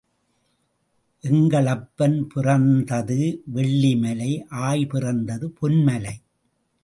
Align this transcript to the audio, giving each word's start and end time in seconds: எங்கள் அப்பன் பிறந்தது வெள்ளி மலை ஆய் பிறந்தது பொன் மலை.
எங்கள் 1.23 1.65
அப்பன் 1.65 2.27
பிறந்தது 2.27 3.19
வெள்ளி 3.45 3.95
மலை 3.95 4.31
ஆய் 4.49 4.85
பிறந்தது 4.85 5.51
பொன் 5.51 5.83
மலை. 5.83 6.15